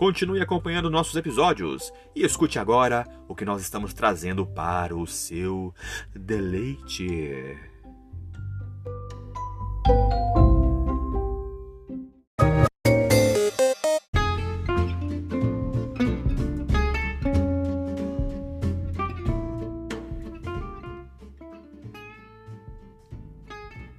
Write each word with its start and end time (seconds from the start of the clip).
Continue 0.00 0.40
acompanhando 0.40 0.88
nossos 0.88 1.14
episódios 1.14 1.92
e 2.16 2.24
escute 2.24 2.58
agora 2.58 3.06
o 3.28 3.34
que 3.34 3.44
nós 3.44 3.60
estamos 3.60 3.92
trazendo 3.92 4.46
para 4.46 4.96
o 4.96 5.06
seu 5.06 5.74
deleite. 6.14 7.58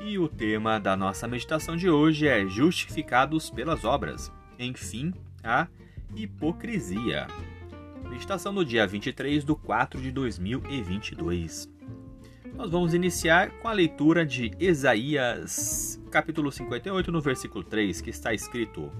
E 0.00 0.18
o 0.18 0.26
tema 0.26 0.80
da 0.80 0.96
nossa 0.96 1.28
meditação 1.28 1.76
de 1.76 1.90
hoje 1.90 2.26
é 2.26 2.46
Justificados 2.46 3.50
pelas 3.50 3.84
Obras. 3.84 4.32
Enfim, 4.58 5.12
a 5.42 5.66
hipocrisia. 6.14 7.26
Meditação 8.08 8.52
no 8.52 8.64
dia 8.64 8.86
23 8.86 9.44
de 9.44 9.54
4 9.54 10.00
de 10.00 10.12
2022. 10.12 11.68
Nós 12.54 12.70
vamos 12.70 12.92
iniciar 12.92 13.50
com 13.58 13.68
a 13.68 13.72
leitura 13.72 14.26
de 14.26 14.52
Isaías, 14.60 16.00
capítulo 16.10 16.52
58, 16.52 17.10
no 17.10 17.20
versículo 17.20 17.64
3, 17.64 18.00
que 18.00 18.10
está 18.10 18.34
escrito: 18.34 18.90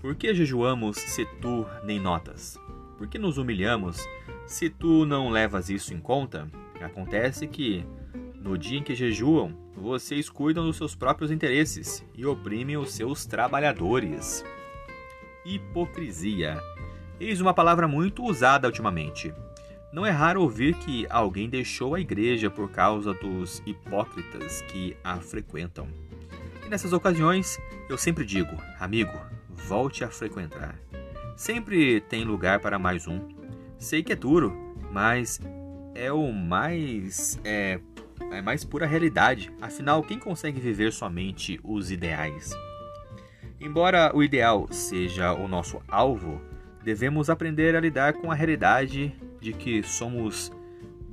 Por 0.00 0.16
que 0.16 0.34
jejuamos 0.34 0.96
se 0.96 1.24
tu 1.40 1.64
nem 1.84 2.00
notas? 2.00 2.58
Por 2.98 3.06
que 3.06 3.18
nos 3.18 3.38
humilhamos 3.38 4.04
se 4.46 4.68
tu 4.68 5.06
não 5.06 5.30
levas 5.30 5.70
isso 5.70 5.94
em 5.94 6.00
conta? 6.00 6.50
Acontece 6.80 7.46
que, 7.46 7.86
no 8.34 8.58
dia 8.58 8.78
em 8.78 8.82
que 8.82 8.94
jejuam, 8.94 9.56
vocês 9.74 10.28
cuidam 10.28 10.64
dos 10.64 10.76
seus 10.76 10.94
próprios 10.94 11.30
interesses 11.30 12.04
e 12.14 12.26
oprimem 12.26 12.76
os 12.76 12.92
seus 12.92 13.24
trabalhadores 13.24 14.44
hipocrisia. 15.46 16.60
Eis 17.20 17.40
uma 17.40 17.54
palavra 17.54 17.86
muito 17.86 18.24
usada 18.24 18.66
ultimamente. 18.66 19.32
Não 19.92 20.04
é 20.04 20.10
raro 20.10 20.42
ouvir 20.42 20.74
que 20.74 21.06
alguém 21.08 21.48
deixou 21.48 21.94
a 21.94 22.00
igreja 22.00 22.50
por 22.50 22.70
causa 22.70 23.14
dos 23.14 23.62
hipócritas 23.64 24.60
que 24.62 24.96
a 25.02 25.16
frequentam. 25.16 25.88
E 26.66 26.68
nessas 26.68 26.92
ocasiões, 26.92 27.58
eu 27.88 27.96
sempre 27.96 28.24
digo, 28.24 28.54
amigo, 28.78 29.16
volte 29.48 30.04
a 30.04 30.08
frequentar. 30.08 30.78
Sempre 31.36 32.00
tem 32.00 32.24
lugar 32.24 32.60
para 32.60 32.78
mais 32.78 33.06
um. 33.06 33.20
Sei 33.78 34.02
que 34.02 34.12
é 34.12 34.16
duro, 34.16 34.74
mas 34.92 35.40
é 35.94 36.12
o 36.12 36.32
mais 36.32 37.40
é, 37.44 37.78
é 38.32 38.42
mais 38.42 38.64
pura 38.64 38.86
realidade. 38.86 39.50
Afinal, 39.60 40.02
quem 40.02 40.18
consegue 40.18 40.60
viver 40.60 40.92
somente 40.92 41.60
os 41.62 41.90
ideais? 41.90 42.50
Embora 43.60 44.14
o 44.14 44.22
ideal 44.22 44.68
seja 44.70 45.32
o 45.32 45.48
nosso 45.48 45.80
alvo, 45.88 46.40
devemos 46.84 47.30
aprender 47.30 47.74
a 47.74 47.80
lidar 47.80 48.12
com 48.12 48.30
a 48.30 48.34
realidade 48.34 49.14
de 49.40 49.52
que 49.52 49.82
somos 49.82 50.52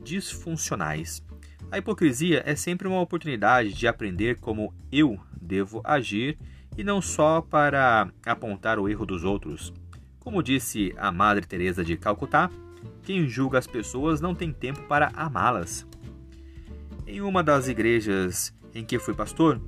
disfuncionais. 0.03 1.23
A 1.71 1.77
hipocrisia 1.77 2.43
é 2.45 2.55
sempre 2.55 2.87
uma 2.87 2.99
oportunidade 2.99 3.73
de 3.73 3.87
aprender 3.87 4.39
como 4.39 4.73
eu 4.91 5.17
devo 5.41 5.81
agir 5.83 6.37
e 6.77 6.83
não 6.83 7.01
só 7.01 7.41
para 7.41 8.11
apontar 8.25 8.77
o 8.77 8.89
erro 8.89 9.05
dos 9.05 9.23
outros. 9.23 9.73
Como 10.19 10.43
disse 10.43 10.93
a 10.97 11.11
Madre 11.11 11.45
Teresa 11.45 11.83
de 11.83 11.95
Calcutá, 11.95 12.51
quem 13.03 13.27
julga 13.27 13.57
as 13.57 13.67
pessoas 13.67 14.19
não 14.19 14.35
tem 14.35 14.51
tempo 14.51 14.83
para 14.83 15.11
amá-las. 15.15 15.87
Em 17.07 17.21
uma 17.21 17.41
das 17.41 17.67
igrejas 17.67 18.53
em 18.73 18.83
que 18.83 18.99
fui 18.99 19.13
pastor, 19.13 19.61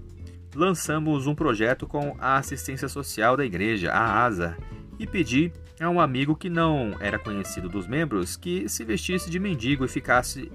lançamos 0.55 1.27
um 1.27 1.35
projeto 1.35 1.85
com 1.85 2.15
a 2.19 2.37
assistência 2.37 2.87
social 2.87 3.35
da 3.35 3.45
igreja, 3.45 3.91
a 3.91 4.23
ASA, 4.23 4.57
e 4.97 5.05
pedi 5.05 5.51
a 5.79 5.89
um 5.89 5.99
amigo 5.99 6.35
que 6.35 6.49
não 6.49 6.95
era 6.99 7.19
conhecido 7.19 7.67
dos 7.67 7.85
membros 7.85 8.37
que 8.37 8.67
se 8.69 8.83
vestisse 8.85 9.29
de 9.29 9.39
mendigo 9.39 9.83
e 9.83 9.89
ficasse 9.89 10.49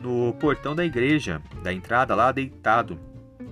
no 0.00 0.32
portão 0.34 0.74
da 0.74 0.84
igreja, 0.84 1.42
da 1.62 1.72
entrada 1.72 2.14
lá 2.14 2.32
deitado, 2.32 2.98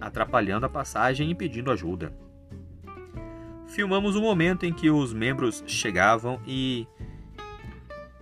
atrapalhando 0.01 0.65
a 0.65 0.69
passagem 0.69 1.31
e 1.31 1.35
pedindo 1.35 1.71
ajuda. 1.71 2.13
Filmamos 3.67 4.17
o 4.17 4.23
momento 4.23 4.65
em 4.65 4.73
que 4.73 4.91
os 4.91 5.13
membros 5.13 5.63
chegavam 5.67 6.41
e, 6.47 6.87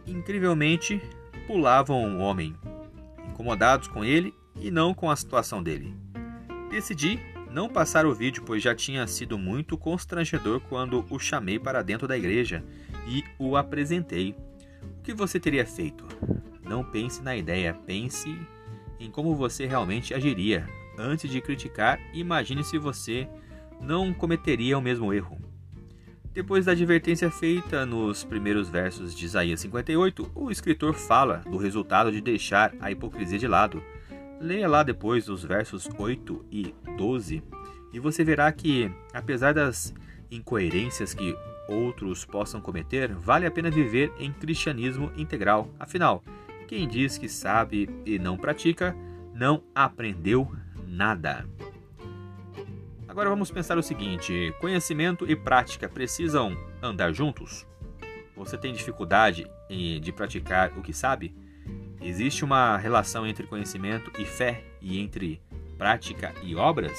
incrivelmente, 0.07 1.01
pulavam 1.47 2.17
o 2.17 2.19
homem, 2.19 2.55
incomodados 3.29 3.87
com 3.87 4.05
ele 4.05 4.35
e 4.57 4.71
não 4.71 4.95
com 4.95 5.11
a 5.11 5.17
situação 5.17 5.63
dele. 5.63 5.95
Decidi 6.71 7.21
não 7.53 7.69
passar 7.69 8.07
o 8.07 8.15
vídeo, 8.15 8.43
pois 8.45 8.63
já 8.63 8.75
tinha 8.75 9.07
sido 9.07 9.39
muito 9.39 9.77
constrangedor 9.77 10.61
quando 10.61 11.05
o 11.11 11.19
chamei 11.19 11.59
para 11.59 11.83
dentro 11.83 12.09
da 12.09 12.17
igreja 12.17 12.65
e 13.07 13.23
o 13.39 13.57
apresentei. 13.57 14.35
O 14.99 15.03
que 15.03 15.13
você 15.13 15.39
teria 15.39 15.67
feito? 15.67 16.07
Não 16.63 16.83
pense 16.83 17.23
na 17.23 17.37
ideia, 17.37 17.75
pense 17.87 18.35
em 18.99 19.11
como 19.11 19.35
você 19.35 19.67
realmente 19.67 20.15
agiria. 20.15 20.67
Antes 20.99 21.31
de 21.31 21.41
criticar, 21.41 22.01
imagine 22.15 22.65
se 22.65 22.79
você 22.79 23.29
não 23.81 24.13
cometeria 24.13 24.79
o 24.79 24.83
mesmo 24.83 25.13
erro. 25.13 25.39
Depois 26.33 26.65
da 26.65 26.73
advertência 26.73 27.31
feita 27.31 27.85
nos 27.85 28.25
primeiros 28.25 28.71
versos 28.71 29.15
de 29.15 29.27
Isaías 29.27 29.61
58, 29.61 30.31
o 30.35 30.51
escritor 30.51 30.95
fala 30.95 31.39
do 31.39 31.59
resultado 31.59 32.11
de 32.11 32.23
deixar 32.23 32.73
a 32.81 32.91
hipocrisia 32.91 33.39
de 33.39 33.47
lado 33.47 33.83
Leia 34.43 34.69
lá 34.69 34.83
depois 34.83 35.29
os 35.29 35.45
versos 35.45 35.89
8 35.97 36.45
e 36.51 36.75
12 36.97 37.45
e 37.93 38.01
você 38.01 38.25
verá 38.25 38.51
que, 38.51 38.91
apesar 39.15 39.55
das 39.55 39.95
incoerências 40.33 41.15
que 41.15 41.39
outros 41.69 42.25
possam 42.25 42.61
cometer, 42.61 43.15
vale 43.15 43.47
a 43.47 43.51
pena 43.53 43.71
viver 43.71 44.13
em 44.19 44.33
cristianismo 44.33 45.13
integral. 45.17 45.71
Afinal, 45.79 46.25
quem 46.67 46.89
diz 46.89 47.17
que 47.17 47.29
sabe 47.29 47.89
e 48.05 48.19
não 48.19 48.37
pratica, 48.37 48.97
não 49.33 49.63
aprendeu 49.73 50.51
nada. 50.89 51.47
Agora 53.07 53.31
vamos 53.31 53.49
pensar 53.49 53.79
o 53.79 53.83
seguinte: 53.83 54.53
conhecimento 54.61 55.25
e 55.31 55.37
prática 55.37 55.89
precisam 55.89 56.57
andar 56.83 57.13
juntos? 57.13 57.65
Você 58.35 58.59
tem 58.59 58.73
dificuldade 58.73 59.47
de 59.69 60.13
praticar 60.13 60.77
o 60.77 60.83
que 60.83 60.93
sabe? 60.93 61.33
Existe 62.05 62.45
uma 62.45 62.77
relação 62.77 63.25
entre 63.27 63.47
conhecimento 63.47 64.11
e 64.21 64.25
fé 64.25 64.65
e 64.81 64.99
entre 64.99 65.41
prática 65.79 66.35
e 66.43 66.57
obras? 66.57 66.99